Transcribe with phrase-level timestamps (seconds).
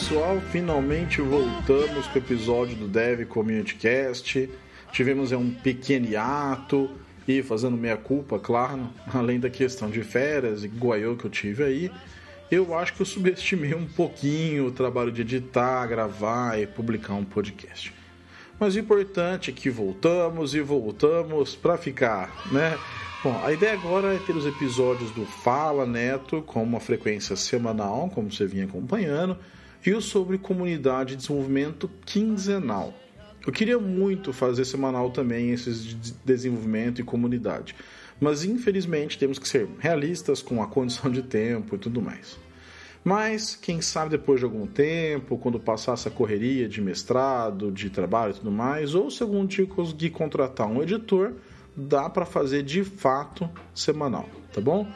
[0.00, 4.48] pessoal, finalmente voltamos com o episódio do Dev Community Cast.
[4.90, 6.90] Tivemos um pequeno hiato
[7.28, 11.64] e fazendo meia culpa, claro, além da questão de férias e guaiô que eu tive
[11.64, 11.92] aí.
[12.50, 17.24] Eu acho que eu subestimei um pouquinho o trabalho de editar, gravar e publicar um
[17.24, 17.92] podcast.
[18.58, 22.78] Mas o importante é que voltamos e voltamos para ficar, né?
[23.22, 28.10] Bom, a ideia agora é ter os episódios do Fala Neto com uma frequência semanal,
[28.14, 29.36] como você vinha acompanhando,
[29.84, 32.94] e o sobre comunidade de desenvolvimento quinzenal.
[33.46, 37.74] Eu queria muito fazer semanal também esses de desenvolvimento e comunidade,
[38.20, 42.38] mas infelizmente temos que ser realistas com a condição de tempo e tudo mais.
[43.02, 48.32] Mas, quem sabe depois de algum tempo, quando passar essa correria de mestrado, de trabalho
[48.32, 51.32] e tudo mais, ou se algum dia conseguir contratar um editor,
[51.74, 54.86] dá para fazer de fato semanal, tá bom?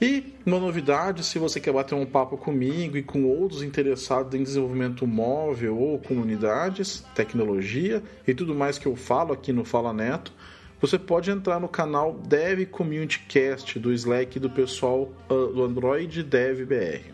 [0.00, 4.42] E uma novidade, se você quer bater um papo comigo e com outros interessados em
[4.42, 10.32] desenvolvimento móvel ou comunidades, tecnologia e tudo mais que eu falo aqui no Fala Neto,
[10.80, 16.22] você pode entrar no canal Dev Community Cast do Slack do pessoal uh, do Android
[16.22, 17.12] Dev BR.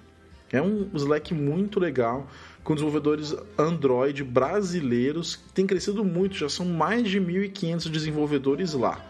[0.53, 2.27] É um Slack muito legal
[2.65, 9.05] com desenvolvedores Android brasileiros tem crescido muito, já são mais de 1.500 desenvolvedores lá.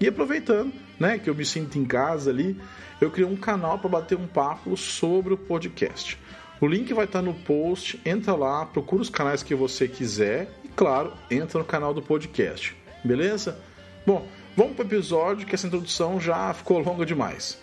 [0.00, 2.60] E aproveitando, né, que eu me sinto em casa ali,
[3.00, 6.18] eu criei um canal para bater um papo sobre o podcast.
[6.60, 10.68] O link vai estar no post, entra lá, procura os canais que você quiser e,
[10.68, 12.76] claro, entra no canal do podcast.
[13.04, 13.58] Beleza?
[14.06, 17.58] Bom, vamos para o episódio que essa introdução já ficou longa demais.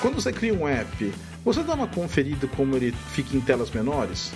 [0.00, 1.12] Quando você cria um app,
[1.44, 4.32] você dá uma conferida como ele fica em telas menores?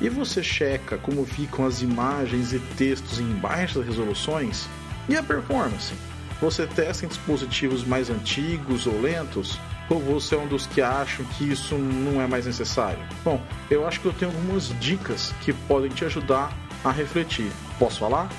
[0.00, 4.68] E você checa como ficam as imagens e textos em baixas resoluções?
[5.08, 5.92] E a performance?
[6.40, 9.58] Você testa em dispositivos mais antigos ou lentos?
[9.90, 12.98] Ou você é um dos que acham que isso não é mais necessário?
[13.22, 13.40] Bom,
[13.70, 17.50] eu acho que eu tenho algumas dicas que podem te ajudar a refletir.
[17.78, 18.30] Posso falar?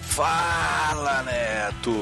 [0.00, 1.92] Fala, Neto!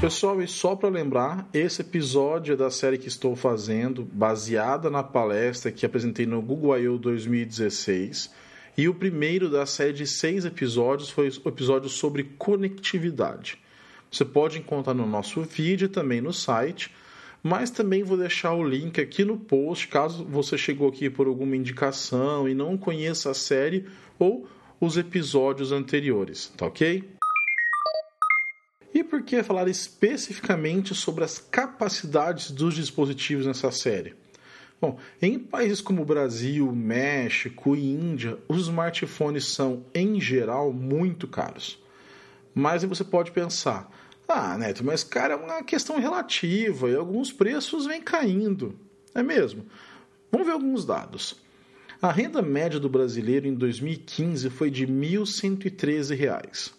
[0.00, 5.02] Pessoal, e só para lembrar, esse episódio é da série que estou fazendo, baseada na
[5.02, 6.98] palestra que apresentei no Google I.O.
[6.98, 8.30] 2016.
[8.76, 13.58] E o primeiro da série de seis episódios foi o episódio sobre conectividade.
[14.10, 16.94] Você pode encontrar no nosso vídeo também no site,
[17.42, 21.56] mas também vou deixar o link aqui no post caso você chegou aqui por alguma
[21.56, 23.86] indicação e não conheça a série
[24.18, 24.46] ou
[24.78, 27.02] os episódios anteriores, tá ok?
[28.92, 34.14] E por que falar especificamente sobre as capacidades dos dispositivos nessa série?
[34.80, 41.82] Bom, em países como Brasil, México e Índia, os smartphones são, em geral, muito caros.
[42.54, 43.90] Mas você pode pensar,
[44.28, 48.74] ah, Neto, mas cara, é uma questão relativa e alguns preços vêm caindo.
[49.14, 49.64] É mesmo?
[50.30, 51.40] Vamos ver alguns dados.
[52.02, 56.72] A renda média do brasileiro em 2015 foi de R$ 1.113.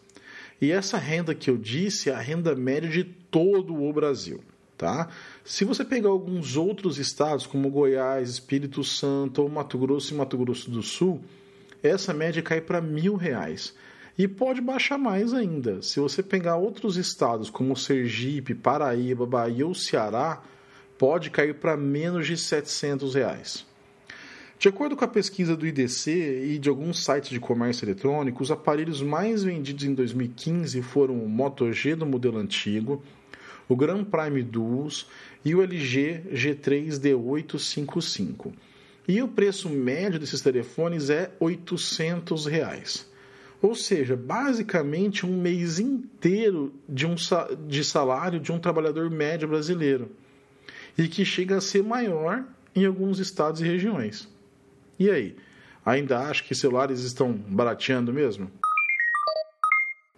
[0.62, 4.44] E essa renda que eu disse é a renda média de todo o Brasil.
[4.78, 5.10] Tá?
[5.44, 10.38] Se você pegar alguns outros estados, como Goiás, Espírito Santo ou Mato Grosso e Mato
[10.38, 11.20] Grosso do Sul,
[11.82, 13.74] essa média cai para mil reais.
[14.18, 15.82] E pode baixar mais ainda.
[15.82, 20.44] Se você pegar outros estados, como Sergipe, Paraíba, Bahia ou Ceará,
[20.98, 23.66] pode cair para menos de 700 reais.
[24.60, 26.12] De acordo com a pesquisa do IDC
[26.46, 31.30] e de alguns sites de comércio eletrônico, os aparelhos mais vendidos em 2015 foram o
[31.30, 33.04] Moto G do modelo antigo,
[33.68, 35.08] o Grand Prime Duos
[35.44, 38.54] e o LG G3 D855.
[39.08, 43.10] E o preço médio desses telefones é 800 reais.
[43.62, 47.16] Ou seja, basicamente um mês inteiro de, um,
[47.68, 50.12] de salário de um trabalhador médio brasileiro.
[50.98, 52.44] E que chega a ser maior
[52.76, 54.28] em alguns estados e regiões.
[55.00, 55.36] E aí?
[55.86, 58.52] Ainda acha que celulares estão barateando mesmo?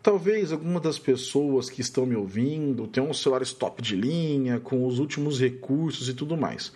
[0.02, 4.98] Talvez alguma das pessoas que estão me ouvindo tenham celulares top de linha, com os
[4.98, 6.72] últimos recursos e tudo mais.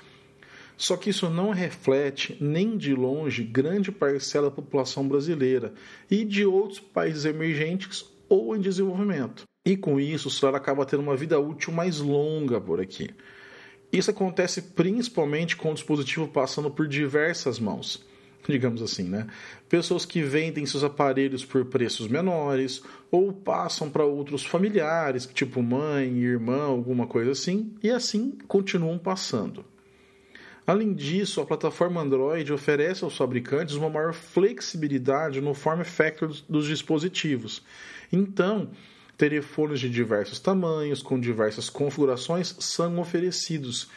[0.76, 5.74] Só que isso não reflete nem de longe grande parcela da população brasileira
[6.12, 9.44] e de outros países emergentes ou em desenvolvimento.
[9.66, 13.10] E com isso, o celular acaba tendo uma vida útil mais longa por aqui.
[13.94, 18.04] Isso acontece principalmente com o dispositivo passando por diversas mãos,
[18.50, 19.28] digamos assim, né?
[19.70, 26.18] Pessoas que vendem seus aparelhos por preços menores ou passam para outros familiares, tipo mãe,
[26.18, 29.66] irmã, alguma coisa assim, e assim continuam passando.
[30.66, 36.68] Além disso, a plataforma Android oferece aos fabricantes uma maior flexibilidade no form factor dos
[36.68, 37.62] dispositivos.
[38.12, 38.70] Então,
[39.18, 43.90] telefones de diversos tamanhos, com diversas configurações, são oferecidos,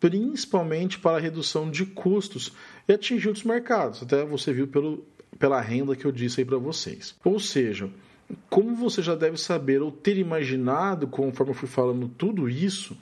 [0.00, 2.52] principalmente para a redução de custos
[2.86, 4.02] e atingir outros mercados.
[4.02, 5.04] Até você viu pelo,
[5.38, 7.14] pela renda que eu disse aí para vocês.
[7.24, 7.90] Ou seja,
[8.50, 12.96] como você já deve saber ou ter imaginado, conforme eu fui falando tudo isso,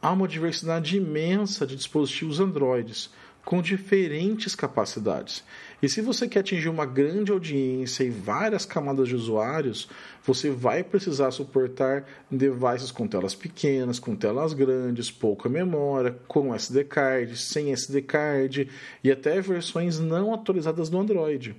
[0.00, 3.10] há uma diversidade imensa de dispositivos Androids
[3.44, 5.44] com diferentes capacidades.
[5.82, 9.88] E se você quer atingir uma grande audiência e várias camadas de usuários,
[10.22, 16.84] você vai precisar suportar devices com telas pequenas, com telas grandes, pouca memória, com SD
[16.84, 18.70] card, sem SD card
[19.02, 21.54] e até versões não atualizadas do Android.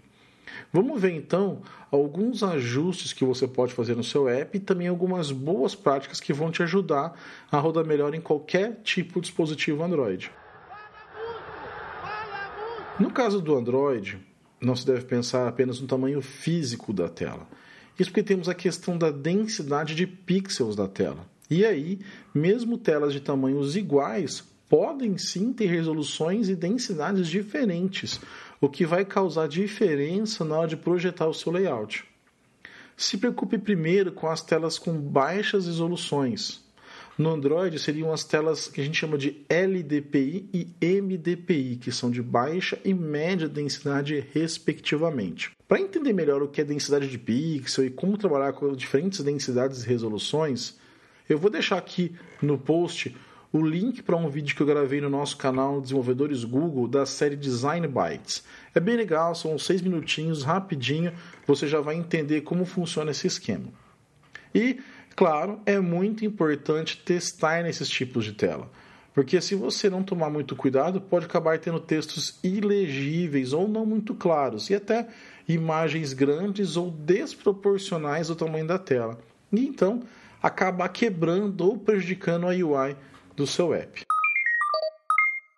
[0.72, 1.62] Vamos ver então
[1.92, 6.34] alguns ajustes que você pode fazer no seu app e também algumas boas práticas que
[6.34, 7.14] vão te ajudar
[7.52, 10.32] a rodar melhor em qualquer tipo de dispositivo Android.
[12.98, 14.18] No caso do Android,
[14.62, 17.46] não se deve pensar apenas no tamanho físico da tela.
[18.00, 21.28] Isso porque temos a questão da densidade de pixels da tela.
[21.50, 22.00] E aí,
[22.34, 28.20] mesmo telas de tamanhos iguais podem sim ter resoluções e densidades diferentes,
[28.62, 32.06] o que vai causar diferença na hora de projetar o seu layout.
[32.96, 36.65] Se preocupe primeiro com as telas com baixas resoluções,
[37.18, 42.12] no Android seriam as telas que a gente chama de LDPI e MDPI, que são
[42.12, 45.52] de baixa e média densidade, respectivamente.
[45.68, 49.84] Para entender melhor o que é densidade de pixel e como trabalhar com diferentes densidades
[49.84, 50.76] e resoluções,
[51.30, 53.16] eu vou deixar aqui no post
[53.52, 57.38] o link para um vídeo que eu gravei no nosso canal Desenvolvedores Google da série
[57.38, 58.44] Design Bytes.
[58.74, 61.14] É bem legal, são seis minutinhos, rapidinho,
[61.48, 63.70] você já vai entender como funciona esse esquema.
[64.54, 64.80] E
[65.16, 68.70] Claro, é muito importante testar nesses tipos de tela,
[69.14, 74.14] porque se você não tomar muito cuidado, pode acabar tendo textos ilegíveis ou não muito
[74.14, 75.08] claros e até
[75.48, 79.18] imagens grandes ou desproporcionais do tamanho da tela.
[79.54, 80.04] E então
[80.44, 82.98] acabar quebrando ou prejudicando a UI
[83.38, 84.04] do seu app.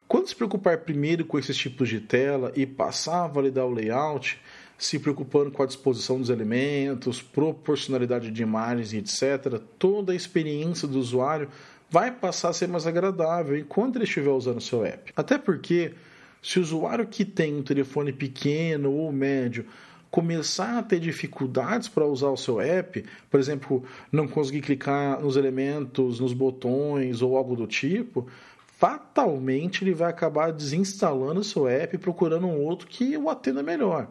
[0.08, 4.40] Quando se preocupar primeiro com esses tipos de tela e passar a validar o layout,
[4.78, 10.88] se preocupando com a disposição dos elementos, proporcionalidade de imagens e etc., toda a experiência
[10.88, 11.50] do usuário
[11.90, 15.12] vai passar a ser mais agradável enquanto ele estiver usando o seu app.
[15.16, 15.94] Até porque,
[16.42, 19.66] se o usuário que tem um telefone pequeno ou médio
[20.12, 25.36] começar a ter dificuldades para usar o seu app, por exemplo, não conseguir clicar nos
[25.38, 28.28] elementos, nos botões ou algo do tipo,
[28.78, 33.64] fatalmente ele vai acabar desinstalando o seu app e procurando um outro que o atenda
[33.64, 34.10] melhor.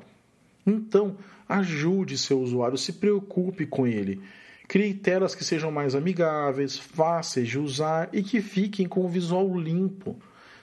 [0.66, 1.16] Então,
[1.48, 4.20] ajude seu usuário, se preocupe com ele.
[4.68, 9.56] Crie telas que sejam mais amigáveis, fáceis de usar e que fiquem com o visual
[9.56, 10.18] limpo.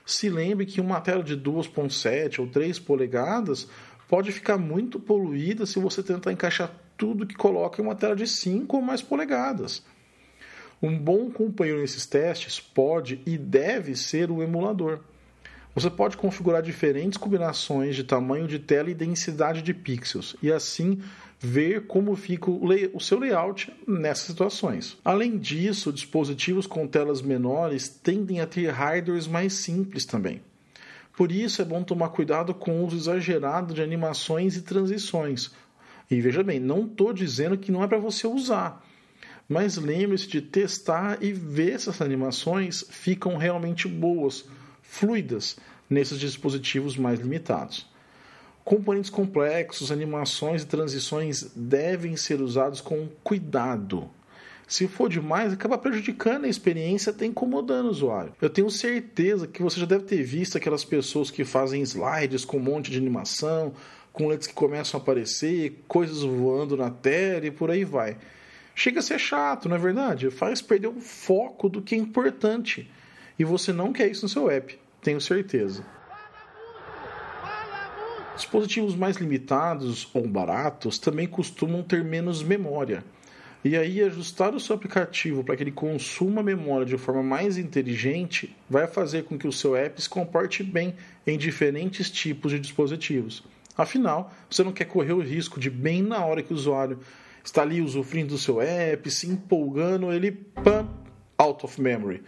[0.05, 3.69] Se lembre que uma tela de 2.7 ou 3 polegadas
[4.09, 8.27] pode ficar muito poluída se você tentar encaixar tudo que coloca em uma tela de
[8.27, 9.83] 5 ou mais polegadas.
[10.81, 14.99] Um bom companheiro nesses testes pode e deve ser o emulador.
[15.75, 21.01] Você pode configurar diferentes combinações de tamanho de tela e densidade de pixels e assim
[21.39, 24.97] ver como fica o, seu layout nessas situações.
[25.03, 30.41] Além disso, dispositivos com telas menores tendem a ter hardwares mais simples também.
[31.17, 35.51] Por isso é bom tomar cuidado com o uso exagerado de animações e transições.
[36.09, 38.85] E veja bem, não estou dizendo que não é para você usar,
[39.49, 44.45] mas lembre-se de testar e ver se essas animações ficam realmente boas
[44.81, 45.57] fluidas
[45.89, 47.87] nesses dispositivos mais limitados.
[48.63, 54.09] Componentes complexos, animações e transições devem ser usados com cuidado.
[54.65, 58.33] Se for demais, acaba prejudicando a experiência até incomodando o usuário.
[58.41, 62.57] Eu tenho certeza que você já deve ter visto aquelas pessoas que fazem slides com
[62.57, 63.73] um monte de animação,
[64.13, 68.17] com letras que começam a aparecer, coisas voando na tela e por aí vai.
[68.73, 70.31] Chega a ser chato, não é verdade?
[70.31, 72.89] Faz perder o foco do que é importante.
[73.37, 75.83] E você não quer isso no seu app tenho certeza.
[78.35, 83.03] Dispositivos mais limitados ou baratos também costumam ter menos memória.
[83.63, 88.53] E aí, ajustar o seu aplicativo para que ele consuma memória de forma mais inteligente
[88.69, 90.95] vai fazer com que o seu app se comporte bem
[91.25, 93.43] em diferentes tipos de dispositivos.
[93.77, 96.99] Afinal, você não quer correr o risco de, bem na hora que o usuário
[97.43, 100.89] está ali usufruindo do seu app, se empolgando, ele pam,
[101.37, 102.21] out of memory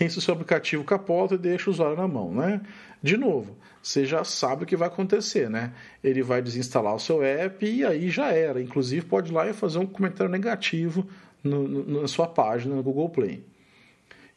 [0.00, 2.60] esse seu aplicativo capota e deixa o usuário na mão, né?
[3.02, 5.72] De novo, você já sabe o que vai acontecer, né?
[6.02, 8.60] Ele vai desinstalar o seu app e aí já era.
[8.60, 11.06] Inclusive, pode ir lá e fazer um comentário negativo
[11.42, 13.44] no, no, na sua página no Google Play.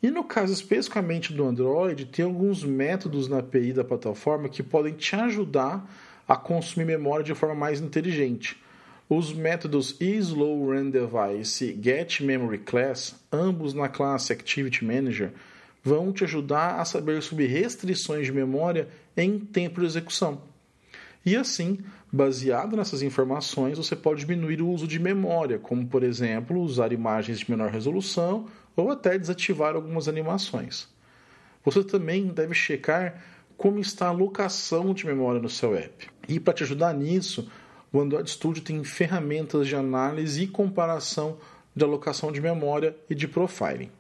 [0.02, 4.94] E no caso especificamente do Android, tem alguns métodos na API da plataforma que podem
[4.94, 5.88] te ajudar
[6.28, 8.60] a consumir memória de forma mais inteligente.
[9.14, 15.34] Os métodos isLowRunDevice e getMemoryClass, ambos na classe Activity Manager,
[15.84, 18.88] vão te ajudar a saber sobre restrições de memória
[19.18, 20.42] em tempo de execução.
[21.26, 26.62] E assim, baseado nessas informações, você pode diminuir o uso de memória, como por exemplo,
[26.62, 30.88] usar imagens de menor resolução ou até desativar algumas animações.
[31.66, 33.22] Você também deve checar
[33.58, 36.10] como está a alocação de memória no seu app.
[36.30, 37.52] E para te ajudar nisso,
[37.94, 41.38] o Android Studio tem ferramentas de análise e comparação
[41.76, 43.92] de alocação de memória e de profiling.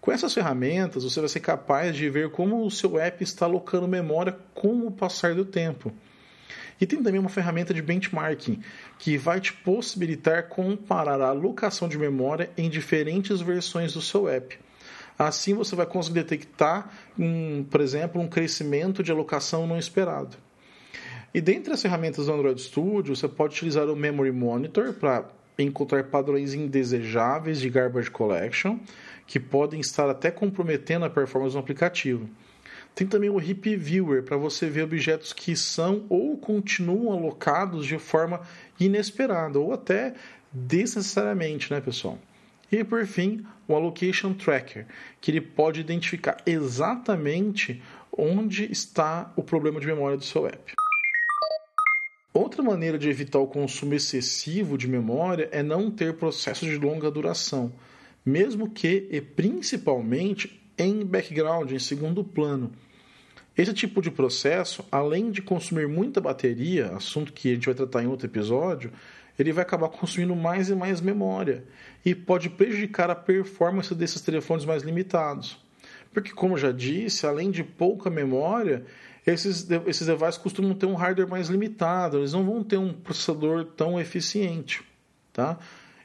[0.00, 3.88] Com essas ferramentas, você vai ser capaz de ver como o seu app está alocando
[3.88, 5.92] memória com o passar do tempo.
[6.80, 8.60] E tem também uma ferramenta de benchmarking
[8.98, 14.56] que vai te possibilitar comparar a alocação de memória em diferentes versões do seu app.
[15.18, 20.36] Assim você vai conseguir detectar, um, por exemplo, um crescimento de alocação não esperado.
[21.34, 25.28] E dentre as ferramentas do Android Studio, você pode utilizar o Memory Monitor para
[25.58, 28.78] encontrar padrões indesejáveis de garbage collection
[29.26, 32.28] que podem estar até comprometendo a performance do aplicativo.
[32.94, 37.98] Tem também o Heap Viewer para você ver objetos que são ou continuam alocados de
[37.98, 38.40] forma
[38.80, 40.14] inesperada ou até
[40.50, 42.18] desnecessariamente, né, pessoal?
[42.72, 44.86] E por fim, o Allocation Tracker,
[45.20, 50.74] que ele pode identificar exatamente onde está o problema de memória do seu app.
[52.36, 57.10] Outra maneira de evitar o consumo excessivo de memória é não ter processos de longa
[57.10, 57.72] duração,
[58.26, 62.72] mesmo que e principalmente em background, em segundo plano.
[63.56, 68.02] Esse tipo de processo, além de consumir muita bateria, assunto que a gente vai tratar
[68.02, 68.92] em outro episódio,
[69.38, 71.64] ele vai acabar consumindo mais e mais memória
[72.04, 75.58] e pode prejudicar a performance desses telefones mais limitados.
[76.12, 78.84] Porque, como já disse, além de pouca memória,
[79.26, 83.64] esses, esses devices costumam ter um hardware mais limitado, eles não vão ter um processador
[83.64, 84.82] tão eficiente.
[85.32, 85.58] Tá?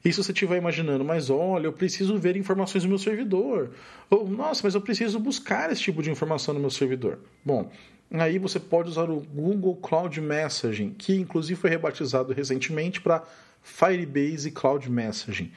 [0.03, 3.69] E se você estiver imaginando, mas olha, eu preciso ver informações no meu servidor.
[4.09, 7.19] Ou, nossa, mas eu preciso buscar esse tipo de informação no meu servidor.
[7.45, 7.71] Bom,
[8.11, 13.23] aí você pode usar o Google Cloud Messaging, que inclusive foi rebatizado recentemente para
[13.61, 15.51] Firebase Cloud Messaging,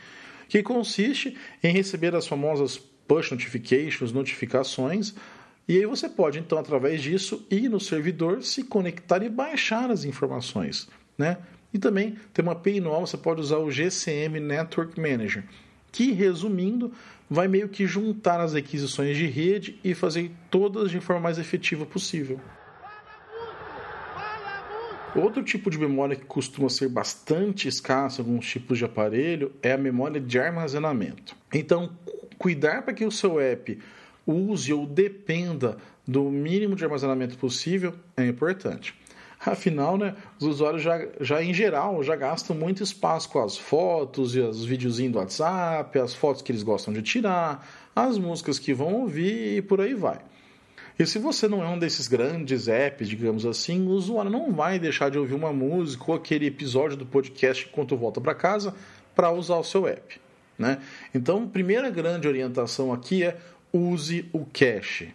[0.51, 2.79] que consiste em receber as famosas
[3.09, 5.15] push notifications, notificações,
[5.67, 10.05] e aí você pode, então, através disso, ir no servidor, se conectar e baixar as
[10.05, 10.89] informações.
[11.17, 11.39] Né?
[11.73, 15.45] E também tem uma API nova, você pode usar o GCM Network Manager,
[15.91, 16.93] que, resumindo,
[17.31, 21.87] vai meio que juntar as aquisições de rede e fazer todas de forma mais efetiva
[21.87, 22.39] possível.
[25.17, 29.73] Outro tipo de memória que costuma ser bastante escassa em alguns tipos de aparelho é
[29.73, 31.37] a memória de armazenamento.
[31.53, 31.97] Então,
[32.37, 33.79] cuidar para que o seu app
[34.27, 35.77] use ou dependa
[36.07, 38.95] do mínimo de armazenamento possível é importante.
[39.45, 44.35] Afinal, né, os usuários já, já em geral já gastam muito espaço com as fotos
[44.35, 48.73] e os videozinhos do WhatsApp, as fotos que eles gostam de tirar, as músicas que
[48.73, 50.21] vão ouvir e por aí vai.
[50.99, 54.79] E se você não é um desses grandes apps, digamos assim, o usuário não vai
[54.79, 58.75] deixar de ouvir uma música ou aquele episódio do podcast enquanto volta para casa
[59.15, 60.21] para usar o seu app.
[60.57, 60.81] Né?
[61.13, 63.37] Então, primeira grande orientação aqui é
[63.75, 65.13] use o cache.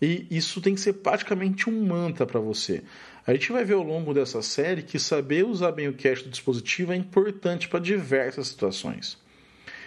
[0.00, 2.82] E isso tem que ser praticamente um mantra para você.
[3.26, 6.30] A gente vai ver ao longo dessa série que saber usar bem o cache do
[6.30, 9.16] dispositivo é importante para diversas situações.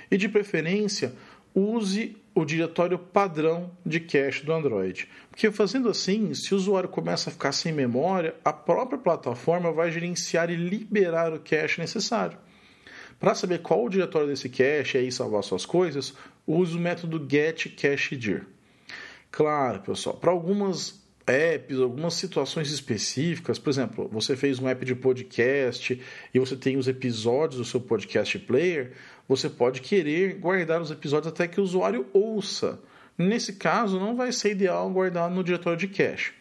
[0.09, 1.13] E de preferência,
[1.53, 5.07] use o diretório padrão de cache do Android.
[5.29, 9.91] Porque fazendo assim, se o usuário começa a ficar sem memória, a própria plataforma vai
[9.91, 12.38] gerenciar e liberar o cache necessário.
[13.19, 16.13] Para saber qual o diretório desse cache e aí salvar suas coisas,
[16.48, 18.48] use o método getCachedir.
[19.30, 24.96] Claro, pessoal, para algumas apps, algumas situações específicas, por exemplo, você fez um app de
[24.96, 26.01] podcast
[26.34, 28.94] e você tem os episódios do seu podcast player,
[29.27, 32.80] você pode querer guardar os episódios até que o usuário ouça.
[33.18, 36.34] Nesse caso, não vai ser ideal guardar no diretório de cache.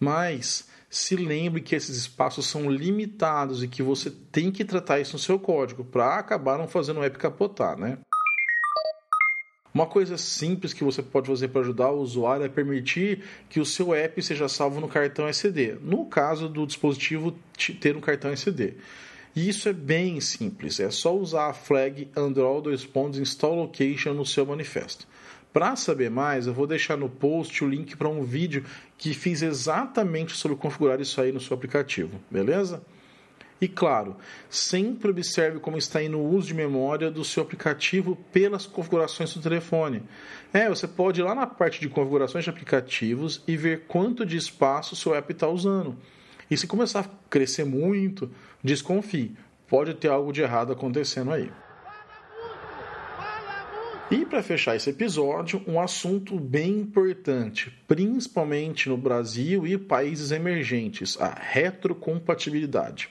[0.00, 5.14] Mas se lembre que esses espaços são limitados e que você tem que tratar isso
[5.14, 7.98] no seu código para acabar não fazendo o app capotar, né?
[9.74, 13.66] Uma coisa simples que você pode fazer para ajudar o usuário é permitir que o
[13.66, 17.36] seu app seja salvo no cartão SD, no caso do dispositivo
[17.80, 18.74] ter um cartão SD.
[19.34, 22.68] E isso é bem simples, é só usar a flag Android
[23.20, 25.08] install location no seu manifesto.
[25.52, 28.64] Para saber mais, eu vou deixar no post o link para um vídeo
[28.96, 32.80] que fiz exatamente sobre configurar isso aí no seu aplicativo, beleza?
[33.60, 34.16] E claro,
[34.50, 39.40] sempre observe como está indo o uso de memória do seu aplicativo pelas configurações do
[39.40, 40.02] telefone.
[40.52, 44.36] É, você pode ir lá na parte de configurações de aplicativos e ver quanto de
[44.36, 45.96] espaço o seu app está usando.
[46.50, 48.30] E se começar a crescer muito,
[48.62, 49.36] desconfie.
[49.66, 51.50] Pode ter algo de errado acontecendo aí.
[54.10, 61.18] E para fechar esse episódio, um assunto bem importante, principalmente no Brasil e países emergentes,
[61.18, 63.08] a retrocompatibilidade.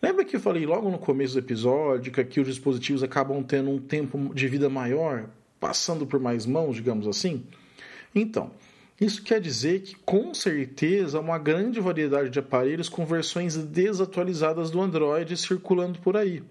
[0.00, 3.68] Lembra que eu falei logo no começo do episódio que aqui os dispositivos acabam tendo
[3.68, 5.28] um tempo de vida maior,
[5.58, 7.44] passando por mais mãos, digamos assim?
[8.14, 8.52] Então,
[9.00, 14.70] isso quer dizer que com certeza há uma grande variedade de aparelhos com versões desatualizadas
[14.70, 16.44] do Android circulando por aí.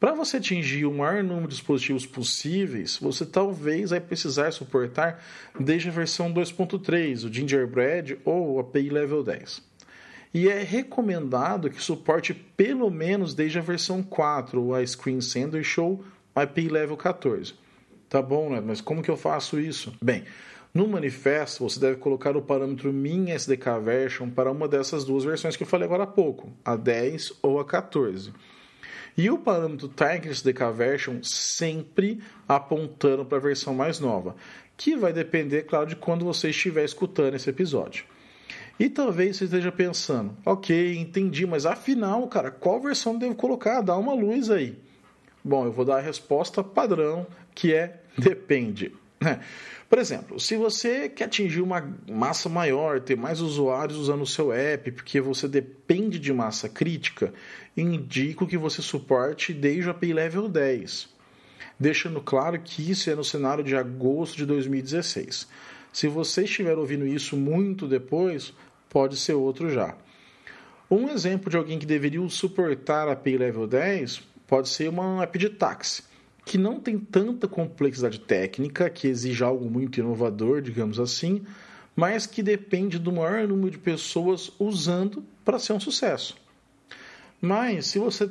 [0.00, 5.24] Para você atingir o maior número de dispositivos possíveis, você talvez vai precisar suportar
[5.58, 9.73] desde a versão 2.3, o Gingerbread ou o API Level 10.
[10.34, 16.04] E é recomendado que suporte pelo menos desde a versão 4, o Screen Sandwich ou
[16.34, 17.54] API Level 14.
[18.08, 18.60] Tá bom, né?
[18.60, 19.96] Mas como que eu faço isso?
[20.02, 20.24] Bem,
[20.74, 25.56] no manifesto, você deve colocar o parâmetro min SDK version para uma dessas duas versões
[25.56, 28.32] que eu falei agora há pouco, a 10 ou a 14.
[29.16, 34.34] E o parâmetro target SDK version sempre apontando para a versão mais nova,
[34.76, 38.04] que vai depender, claro, de quando você estiver escutando esse episódio.
[38.78, 43.80] E talvez você esteja pensando, ok, entendi, mas afinal, cara, qual versão devo colocar?
[43.80, 44.76] Dá uma luz aí.
[45.44, 48.92] Bom, eu vou dar a resposta padrão, que é depende.
[49.88, 54.52] Por exemplo, se você quer atingir uma massa maior, ter mais usuários usando o seu
[54.52, 57.32] app, porque você depende de massa crítica,
[57.76, 61.08] indico que você suporte desde o API Level 10,
[61.78, 65.46] deixando claro que isso é no cenário de agosto de 2016.
[65.94, 68.52] Se você estiver ouvindo isso muito depois,
[68.90, 69.96] pode ser outro já.
[70.90, 75.38] Um exemplo de alguém que deveria suportar a API Level 10 pode ser uma app
[75.38, 76.02] de táxi
[76.44, 81.42] que não tem tanta complexidade técnica, que exige algo muito inovador, digamos assim,
[81.94, 86.36] mas que depende do maior número de pessoas usando para ser um sucesso.
[87.40, 88.28] Mas se você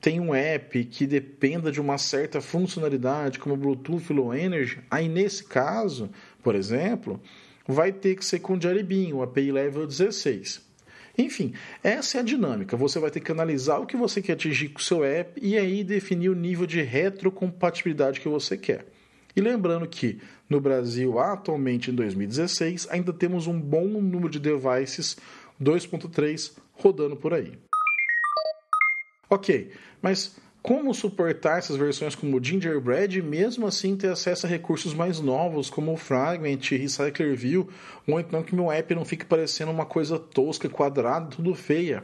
[0.00, 5.44] tem um app que dependa de uma certa funcionalidade, como Bluetooth Low Energy, aí nesse
[5.44, 6.08] caso,
[6.42, 7.20] por exemplo,
[7.66, 10.68] vai ter que ser com Jelly Bean, o API Level 16.
[11.16, 12.76] Enfim, essa é a dinâmica.
[12.76, 15.56] Você vai ter que analisar o que você quer atingir com o seu app e
[15.56, 18.86] aí definir o nível de retrocompatibilidade que você quer.
[19.34, 25.16] E lembrando que no Brasil, atualmente em 2016, ainda temos um bom número de devices
[25.60, 27.52] 2.3 rodando por aí.
[29.28, 29.70] Ok,
[30.02, 35.20] mas como suportar essas versões como Gingerbread e mesmo assim ter acesso a recursos mais
[35.20, 37.68] novos como o Fragment, Recycler View,
[38.06, 42.02] ou então que meu app não fique parecendo uma coisa tosca, quadrada, tudo feia?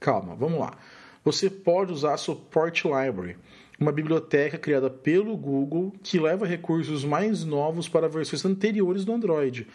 [0.00, 0.76] Calma, vamos lá.
[1.24, 3.36] Você pode usar a Support Library,
[3.78, 9.66] uma biblioteca criada pelo Google que leva recursos mais novos para versões anteriores do Android.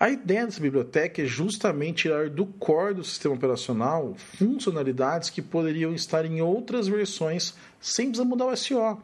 [0.00, 5.92] A ideia dessa biblioteca é justamente tirar do core do sistema operacional funcionalidades que poderiam
[5.92, 8.96] estar em outras versões sem precisar mudar o SO.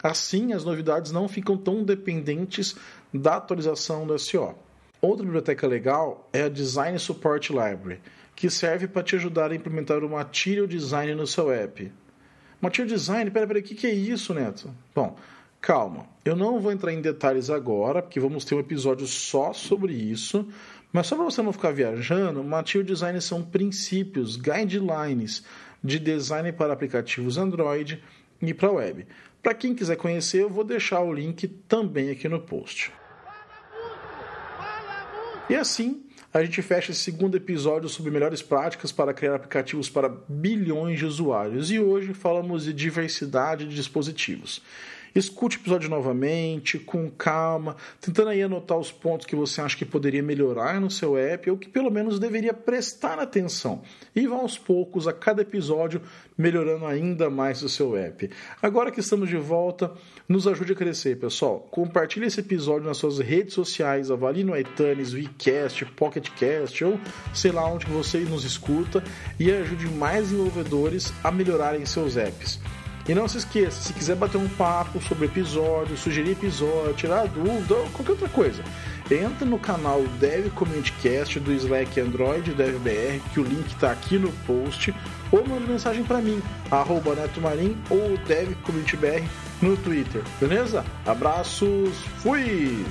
[0.00, 2.76] Assim, as novidades não ficam tão dependentes
[3.12, 4.54] da atualização do SO.
[5.02, 8.00] Outra biblioteca legal é a Design Support Library,
[8.36, 11.90] que serve para te ajudar a implementar o Material Design no seu app.
[12.60, 14.72] Material Design, peraí, peraí, o que, que é isso, Neto?
[14.94, 15.16] Bom,
[15.64, 16.06] calma.
[16.26, 20.46] Eu não vou entrar em detalhes agora, porque vamos ter um episódio só sobre isso.
[20.92, 25.42] Mas só para você não ficar viajando, Material Design são princípios, guidelines
[25.82, 28.02] de design para aplicativos Android
[28.42, 29.06] e para web.
[29.42, 32.92] Para quem quiser conhecer, eu vou deixar o link também aqui no post.
[35.48, 40.10] E assim, a gente fecha esse segundo episódio sobre melhores práticas para criar aplicativos para
[40.28, 41.70] bilhões de usuários.
[41.70, 44.62] E hoje falamos de diversidade de dispositivos.
[45.14, 49.84] Escute o episódio novamente, com calma, tentando aí anotar os pontos que você acha que
[49.84, 53.82] poderia melhorar no seu app ou que pelo menos deveria prestar atenção.
[54.14, 56.02] E vá aos poucos, a cada episódio,
[56.36, 58.28] melhorando ainda mais o seu app.
[58.60, 59.92] Agora que estamos de volta,
[60.28, 61.60] nos ajude a crescer, pessoal.
[61.70, 66.98] Compartilhe esse episódio nas suas redes sociais, avalie no iTunes, WeCast, PocketCast ou
[67.32, 69.00] sei lá onde você nos escuta
[69.38, 72.58] e ajude mais desenvolvedores a melhorarem seus apps.
[73.06, 77.74] E não se esqueça, se quiser bater um papo sobre episódio, sugerir episódio, tirar dúvida
[77.74, 78.62] ou qualquer outra coisa,
[79.10, 84.32] entra no canal Dev Communitycast do Slack Android DevBR, que o link está aqui no
[84.46, 84.94] post,
[85.30, 89.22] ou manda mensagem para mim, arroba netomarim ou DevCommunityBR
[89.60, 90.82] no Twitter, beleza?
[91.04, 92.86] Abraços, fui!